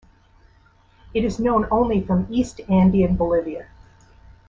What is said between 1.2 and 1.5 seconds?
is